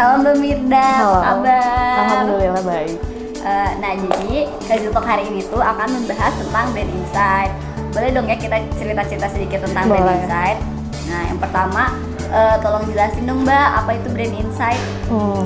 Halo 0.00 0.24
Mbak 0.24 0.36
Mirda, 0.40 0.80
Halo. 0.80 1.12
apa 1.12 1.20
kabar? 1.28 2.00
Alhamdulillah 2.00 2.64
baik. 2.64 2.96
Eh, 3.44 3.70
nah 3.84 3.92
jadi 4.00 4.48
Kazi 4.64 4.88
Talk 4.96 5.04
hari 5.04 5.28
ini 5.28 5.44
tuh 5.44 5.60
akan 5.60 5.92
membahas 5.92 6.32
tentang 6.40 6.72
brand 6.72 6.88
insight. 6.88 7.52
Boleh 7.92 8.08
dong 8.08 8.24
ya 8.24 8.40
kita 8.40 8.64
cerita-cerita 8.80 9.28
sedikit 9.28 9.60
tentang 9.68 9.92
brand 9.92 10.08
Boleh. 10.08 10.24
insight. 10.24 10.56
Nah 11.04 11.20
yang 11.28 11.36
pertama, 11.36 11.92
eh, 12.32 12.56
tolong 12.64 12.88
jelasin 12.88 13.28
dong 13.28 13.44
Mbak 13.44 13.68
apa 13.76 13.90
itu 14.00 14.08
brand 14.08 14.34
insight. 14.40 14.80
Hmm. 15.12 15.44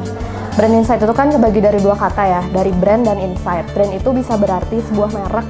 Brand 0.54 0.74
insight 0.78 1.02
itu 1.02 1.14
kan 1.18 1.34
kebagi 1.34 1.58
dari 1.58 1.82
dua 1.82 1.98
kata 1.98 2.22
ya, 2.22 2.42
dari 2.54 2.70
brand 2.78 3.10
dan 3.10 3.18
insight. 3.18 3.66
Brand 3.74 3.90
itu 3.90 4.06
bisa 4.14 4.38
berarti 4.38 4.78
sebuah 4.86 5.18
merek 5.18 5.46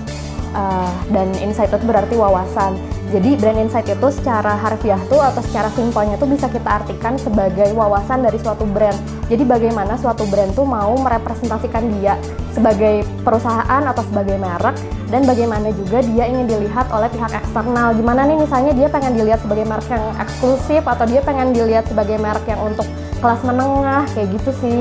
uh, 0.55 0.91
dan 1.11 1.29
insight 1.43 1.68
itu 1.68 1.84
berarti 1.84 2.14
wawasan. 2.16 2.79
Jadi 3.12 3.39
brand 3.39 3.61
insight 3.61 3.86
itu 3.86 4.09
secara 4.11 4.59
harfiah 4.59 4.98
tuh 5.07 5.23
atau 5.23 5.39
secara 5.45 5.71
simpelnya 5.77 6.18
tuh 6.18 6.27
bisa 6.27 6.50
kita 6.50 6.66
artikan 6.66 7.14
sebagai 7.14 7.71
wawasan 7.77 8.27
dari 8.27 8.40
suatu 8.43 8.67
brand. 8.67 8.96
Jadi 9.30 9.44
bagaimana 9.46 9.94
suatu 9.94 10.27
brand 10.27 10.50
tuh 10.57 10.67
mau 10.67 10.90
merepresentasikan 10.99 11.85
dia 12.00 12.18
sebagai 12.50 13.07
perusahaan 13.22 13.82
atau 13.86 14.03
sebagai 14.08 14.35
merek 14.35 14.75
dan 15.14 15.22
bagaimana 15.30 15.71
juga 15.75 16.03
dia 16.03 16.27
ingin 16.27 16.49
dilihat 16.49 16.91
oleh 16.91 17.07
pihak 17.13 17.30
eksternal. 17.39 17.94
Gimana 17.94 18.27
nih 18.27 18.39
misalnya 18.41 18.72
dia 18.75 18.89
pengen 18.91 19.14
dilihat 19.14 19.39
sebagai 19.46 19.63
merek 19.68 19.89
yang 19.91 20.05
eksklusif 20.18 20.82
atau 20.82 21.05
dia 21.07 21.21
pengen 21.22 21.55
dilihat 21.55 21.86
sebagai 21.86 22.18
merek 22.18 22.43
yang 22.50 22.58
untuk 22.66 22.89
kelas 23.22 23.41
menengah 23.46 24.11
kayak 24.11 24.29
gitu 24.35 24.50
sih 24.58 24.79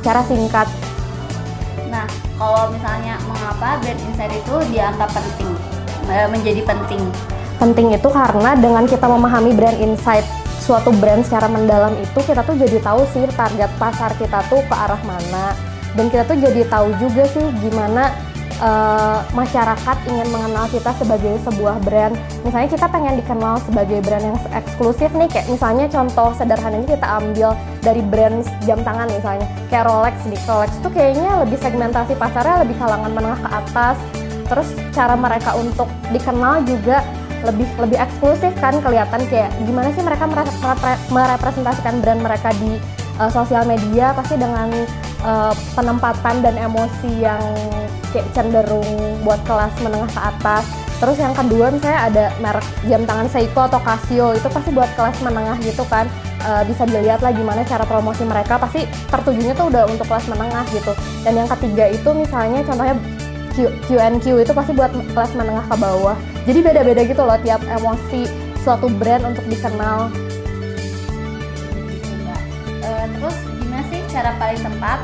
secara 0.00 0.24
singkat. 0.24 0.68
Kalau 2.34 2.66
misalnya 2.74 3.14
mengapa 3.30 3.78
brand 3.78 4.00
insight 4.10 4.34
itu 4.34 4.54
dianggap 4.74 5.10
penting, 5.14 5.50
eh, 6.10 6.26
menjadi 6.26 6.60
penting? 6.66 7.02
penting 7.58 7.94
itu 7.94 8.08
karena 8.10 8.58
dengan 8.58 8.84
kita 8.84 9.06
memahami 9.06 9.54
brand 9.54 9.78
insight 9.78 10.26
suatu 10.60 10.90
brand 10.96 11.22
secara 11.22 11.46
mendalam 11.46 11.94
itu 12.00 12.18
kita 12.24 12.42
tuh 12.42 12.56
jadi 12.56 12.80
tahu 12.82 13.04
sih 13.12 13.24
target 13.32 13.70
pasar 13.78 14.10
kita 14.16 14.42
tuh 14.48 14.60
ke 14.64 14.74
arah 14.74 15.00
mana 15.04 15.54
dan 15.94 16.10
kita 16.10 16.24
tuh 16.26 16.36
jadi 16.40 16.66
tahu 16.66 16.92
juga 16.98 17.24
sih 17.30 17.46
gimana 17.62 18.10
eh, 18.60 19.18
masyarakat 19.32 19.96
ingin 20.06 20.28
mengenal 20.30 20.66
kita 20.70 20.90
sebagai 20.98 21.34
sebuah 21.42 21.80
brand. 21.82 22.14
Misalnya 22.46 22.68
kita 22.70 22.86
pengen 22.90 23.14
dikenal 23.18 23.58
sebagai 23.64 23.98
brand 24.04 24.24
yang 24.24 24.38
eksklusif 24.54 25.10
nih 25.14 25.28
kayak 25.30 25.46
misalnya 25.50 25.86
contoh 25.90 26.30
sederhananya 26.36 26.88
kita 26.98 27.08
ambil 27.22 27.56
dari 27.82 28.02
brand 28.04 28.46
jam 28.62 28.80
tangan 28.82 29.10
misalnya 29.10 29.46
kayak 29.70 29.86
Rolex 29.86 30.16
nih 30.26 30.40
Rolex 30.46 30.70
tuh 30.82 30.92
kayaknya 30.92 31.42
lebih 31.42 31.58
segmentasi 31.58 32.12
pasarnya 32.14 32.62
lebih 32.62 32.76
kalangan 32.78 33.10
menengah 33.10 33.40
ke 33.42 33.50
atas. 33.50 33.96
Terus 34.44 34.68
cara 34.92 35.16
mereka 35.16 35.56
untuk 35.56 35.88
dikenal 36.12 36.68
juga 36.68 37.00
lebih 37.44 37.68
lebih 37.76 37.98
eksklusif 38.00 38.52
kan 38.58 38.80
kelihatan 38.80 39.20
kayak 39.28 39.52
gimana 39.68 39.92
sih 39.92 40.00
mereka 40.00 40.24
mere- 40.24 40.58
mere- 40.64 41.02
merepresentasikan 41.12 42.00
brand 42.00 42.24
mereka 42.24 42.50
di 42.56 42.80
uh, 43.20 43.30
sosial 43.30 43.68
media 43.68 44.16
pasti 44.16 44.40
dengan 44.40 44.72
uh, 45.22 45.52
penempatan 45.76 46.40
dan 46.40 46.54
emosi 46.56 47.10
yang 47.20 47.44
kayak 48.14 48.30
cenderung 48.30 48.86
buat 49.26 49.42
kelas 49.42 49.74
menengah 49.82 50.06
ke 50.14 50.20
atas 50.22 50.64
terus 51.02 51.18
yang 51.18 51.34
kedua 51.34 51.74
misalnya 51.74 52.00
ada 52.06 52.24
merek 52.38 52.66
jam 52.86 53.02
tangan 53.02 53.26
Seiko 53.26 53.66
atau 53.66 53.82
Casio 53.82 54.38
itu 54.38 54.46
pasti 54.46 54.70
buat 54.70 54.88
kelas 54.94 55.18
menengah 55.26 55.58
gitu 55.66 55.82
kan 55.90 56.06
Uh, 56.44 56.60
bisa 56.68 56.84
dilihat 56.84 57.24
lah 57.24 57.32
gimana 57.32 57.64
cara 57.64 57.88
promosi 57.88 58.20
mereka 58.20 58.60
pasti 58.60 58.84
tertujunya 59.08 59.56
tuh 59.56 59.72
udah 59.72 59.88
untuk 59.88 60.04
kelas 60.04 60.28
menengah 60.28 60.60
gitu 60.76 60.92
dan 61.24 61.40
yang 61.40 61.48
ketiga 61.48 61.88
itu 61.88 62.04
misalnya 62.12 62.60
contohnya 62.68 63.00
Q, 63.54 63.70
Q&Q 63.86 64.26
itu 64.42 64.52
pasti 64.52 64.74
buat 64.74 64.90
kelas 64.90 65.32
menengah 65.38 65.62
ke 65.70 65.76
bawah. 65.78 66.18
Jadi 66.42 66.58
beda-beda 66.58 67.06
gitu 67.06 67.22
loh 67.22 67.38
tiap 67.38 67.62
emosi 67.62 68.26
suatu 68.66 68.90
brand 68.90 69.30
untuk 69.30 69.46
dikenal. 69.46 70.10
Gitu, 71.86 72.10
Mbak. 72.26 72.40
Eh, 72.82 73.06
terus 73.14 73.36
gimana 73.62 73.84
sih 73.94 74.00
cara 74.10 74.34
paling 74.42 74.58
tepat, 74.58 74.98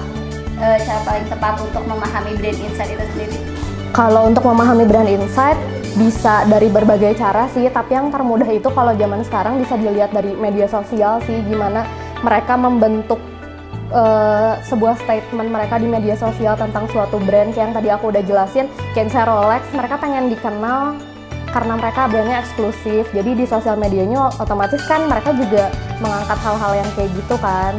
eh, 0.61 0.78
cara 0.84 1.00
paling 1.03 1.27
tepat 1.27 1.55
untuk 1.64 1.83
memahami 1.89 2.33
brand 2.36 2.58
insight 2.61 2.91
itu 2.93 3.04
sendiri? 3.16 3.38
Kalau 3.91 4.28
untuk 4.31 4.44
memahami 4.47 4.84
brand 4.87 5.09
insight 5.10 5.59
bisa 5.98 6.47
dari 6.47 6.71
berbagai 6.71 7.19
cara 7.19 7.50
sih, 7.50 7.66
tapi 7.66 7.98
yang 7.98 8.15
termudah 8.15 8.47
itu 8.47 8.70
kalau 8.70 8.94
zaman 8.94 9.26
sekarang 9.26 9.59
bisa 9.59 9.75
dilihat 9.75 10.15
dari 10.15 10.31
media 10.38 10.70
sosial 10.70 11.19
sih 11.26 11.43
gimana 11.50 11.82
mereka 12.22 12.54
membentuk 12.54 13.19
eh, 13.91 14.54
sebuah 14.62 15.00
statement 15.03 15.50
mereka 15.50 15.82
di 15.82 15.91
media 15.91 16.15
sosial 16.15 16.54
tentang 16.54 16.87
suatu 16.94 17.19
brand 17.19 17.50
yang 17.56 17.75
tadi 17.75 17.91
aku 17.91 18.15
udah 18.15 18.22
jelasin, 18.22 18.70
kayak 18.94 19.10
Rolex, 19.26 19.66
mereka 19.75 19.99
pengen 19.99 20.31
dikenal 20.31 20.94
karena 21.50 21.75
mereka 21.75 22.06
brandnya 22.06 22.47
eksklusif, 22.47 23.10
jadi 23.10 23.34
di 23.34 23.43
sosial 23.43 23.75
medianya 23.75 24.31
otomatis 24.38 24.78
kan 24.87 25.10
mereka 25.10 25.34
juga 25.34 25.66
mengangkat 25.99 26.38
hal-hal 26.47 26.72
yang 26.78 26.91
kayak 26.94 27.10
gitu 27.10 27.34
kan. 27.43 27.75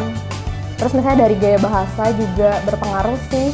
Terus 0.82 0.98
misalnya 0.98 1.30
dari 1.30 1.38
gaya 1.38 1.62
bahasa 1.62 2.10
juga 2.18 2.58
berpengaruh 2.66 3.20
sih. 3.30 3.54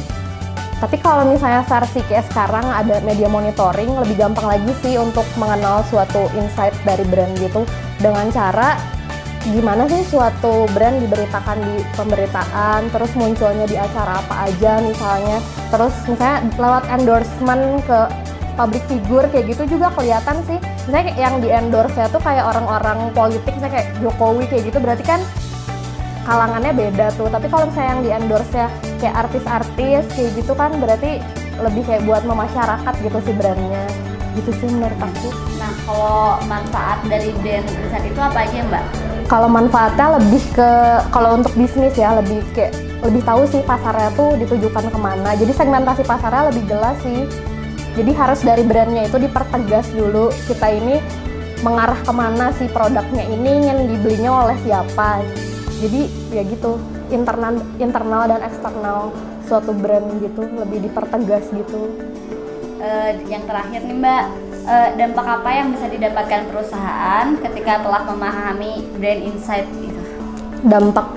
Tapi 0.80 0.96
kalau 1.02 1.28
misalnya 1.28 1.60
versi 1.66 2.00
kayak 2.08 2.30
sekarang 2.32 2.64
ada 2.64 3.04
media 3.04 3.28
monitoring, 3.28 3.98
lebih 4.00 4.16
gampang 4.16 4.46
lagi 4.56 4.72
sih 4.80 4.96
untuk 4.96 5.26
mengenal 5.36 5.84
suatu 5.92 6.30
insight 6.38 6.72
dari 6.88 7.04
brand 7.04 7.36
gitu 7.36 7.68
dengan 8.00 8.30
cara 8.32 8.78
gimana 9.48 9.90
sih 9.90 10.06
suatu 10.06 10.70
brand 10.72 11.02
diberitakan 11.02 11.58
di 11.62 11.82
pemberitaan, 11.98 12.88
terus 12.94 13.10
munculnya 13.18 13.66
di 13.66 13.76
acara 13.76 14.22
apa 14.22 14.50
aja 14.50 14.78
misalnya, 14.82 15.42
terus 15.68 15.94
misalnya 16.06 16.46
lewat 16.58 16.84
endorsement 16.94 17.82
ke 17.82 18.00
public 18.58 18.82
figure 18.90 19.26
kayak 19.30 19.50
gitu 19.54 19.78
juga 19.78 19.90
kelihatan 19.94 20.42
sih. 20.46 20.58
Misalnya 20.86 21.14
yang 21.18 21.34
di 21.42 21.48
endorse 21.50 22.02
tuh 22.10 22.22
kayak 22.22 22.44
orang-orang 22.54 23.10
politik, 23.14 23.54
misalnya 23.58 23.82
kayak 23.82 23.88
Jokowi 23.98 24.44
kayak 24.46 24.62
gitu, 24.70 24.78
berarti 24.78 25.04
kan 25.06 25.20
kalangannya 26.28 26.72
beda 26.76 27.06
tuh. 27.16 27.32
Tapi 27.32 27.48
kalau 27.48 27.72
misalnya 27.72 27.88
yang 27.96 28.02
di 28.04 28.10
endorse 28.12 28.52
nya 28.52 28.68
kayak 29.00 29.16
artis-artis 29.24 30.04
kayak 30.12 30.30
gitu 30.36 30.52
kan 30.52 30.76
berarti 30.76 31.24
lebih 31.64 31.82
kayak 31.88 32.04
buat 32.04 32.22
memasyarakat 32.28 32.94
gitu 33.00 33.18
sih 33.24 33.32
brandnya. 33.32 33.88
Gitu 34.36 34.52
sih 34.60 34.68
menurut 34.68 35.00
aku. 35.00 35.32
Nah, 35.56 35.72
kalau 35.88 36.36
manfaat 36.44 37.00
dari 37.08 37.32
brand 37.40 37.64
insight 37.64 38.04
itu 38.04 38.20
apa 38.20 38.44
aja, 38.44 38.60
Mbak? 38.68 38.84
kalau 39.28 39.44
manfaatnya 39.44 40.16
lebih 40.16 40.40
ke 40.56 40.70
kalau 41.12 41.36
untuk 41.36 41.52
bisnis 41.52 41.92
ya 42.00 42.16
lebih 42.16 42.40
kayak 42.56 42.72
lebih 43.04 43.22
tahu 43.22 43.44
sih 43.44 43.60
pasarnya 43.62 44.10
tuh 44.16 44.34
ditujukan 44.40 44.88
ke 44.88 44.98
mana. 44.98 45.36
Jadi 45.36 45.52
segmentasi 45.52 46.02
pasarnya 46.08 46.48
lebih 46.48 46.64
jelas 46.64 46.96
sih. 47.04 47.28
Jadi 47.94 48.10
harus 48.16 48.40
dari 48.40 48.64
brandnya 48.64 49.04
itu 49.04 49.20
dipertegas 49.20 49.92
dulu 49.92 50.32
kita 50.48 50.72
ini 50.72 50.96
mengarah 51.60 51.98
ke 52.00 52.12
mana 52.14 52.54
sih 52.56 52.70
produknya 52.72 53.26
ini 53.28 53.48
ingin 53.62 53.78
dibelinya 53.90 54.46
oleh 54.46 54.56
siapa 54.64 55.20
jadi 55.78 56.00
ya 56.34 56.42
gitu 56.44 56.78
internal 57.08 57.54
internal 57.78 58.22
dan 58.26 58.40
eksternal 58.42 59.14
suatu 59.46 59.72
brand 59.72 60.06
gitu 60.20 60.44
lebih 60.44 60.90
dipertegas 60.90 61.48
gitu. 61.54 61.88
Eh, 62.78 63.10
yang 63.26 63.42
terakhir 63.42 63.82
nih, 63.82 63.96
Mbak, 63.96 64.24
eh, 64.70 64.88
dampak 64.94 65.26
apa 65.26 65.50
yang 65.50 65.74
bisa 65.74 65.90
didapatkan 65.90 66.46
perusahaan 66.46 67.26
ketika 67.42 67.82
telah 67.82 68.06
memahami 68.06 68.86
brand 69.00 69.22
insight 69.24 69.66
itu? 69.82 69.98
dampak 70.64 71.14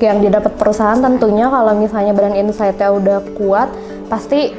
yang 0.00 0.18
didapat 0.24 0.56
perusahaan 0.56 0.96
tentunya 0.96 1.46
kalau 1.52 1.76
misalnya 1.76 2.16
brand 2.16 2.34
insight-nya 2.34 2.88
udah 2.90 3.18
kuat 3.36 3.68
pasti 4.08 4.56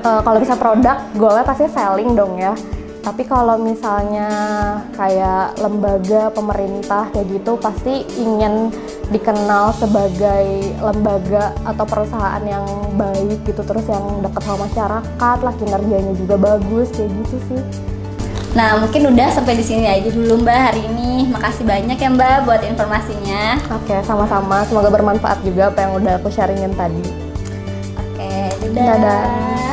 eh, 0.00 0.20
kalau 0.22 0.38
bisa 0.38 0.54
produk 0.56 0.96
goalnya 1.18 1.44
pasti 1.44 1.66
selling 1.68 2.14
dong 2.14 2.38
ya 2.38 2.54
tapi 3.06 3.22
kalau 3.22 3.54
misalnya 3.54 4.26
kayak 4.98 5.54
lembaga 5.62 6.26
pemerintah 6.34 7.06
kayak 7.14 7.38
gitu 7.38 7.54
pasti 7.54 8.02
ingin 8.18 8.74
dikenal 9.14 9.70
sebagai 9.78 10.74
lembaga 10.82 11.54
atau 11.62 11.86
perusahaan 11.86 12.42
yang 12.42 12.66
baik 12.98 13.46
gitu 13.46 13.62
terus 13.62 13.86
yang 13.86 14.26
dekat 14.26 14.42
sama 14.42 14.66
masyarakat 14.66 15.38
lah 15.38 15.54
kinerjanya 15.54 16.12
juga 16.18 16.34
bagus 16.34 16.90
kayak 16.90 17.14
gitu 17.22 17.38
sih 17.46 17.62
Nah, 18.56 18.80
mungkin 18.80 19.12
udah 19.12 19.28
sampai 19.36 19.52
di 19.52 19.60
sini 19.60 19.84
aja 19.84 20.08
dulu, 20.08 20.40
Mbak, 20.40 20.60
hari 20.72 20.80
ini. 20.88 21.28
Makasih 21.28 21.68
banyak 21.68 22.00
ya, 22.00 22.08
Mbak, 22.08 22.36
buat 22.48 22.64
informasinya. 22.64 23.60
oke 23.68 24.00
sama-sama 24.00 24.64
semoga 24.64 24.88
bermanfaat 24.88 25.44
juga 25.44 25.68
apa 25.68 25.84
yang 25.84 25.92
udah 26.00 26.16
aku 26.16 26.32
sharingin 26.32 26.72
tadi 26.72 27.04
Oke, 28.00 28.32
dadah. 28.72 28.96
Dadah. 28.96 29.65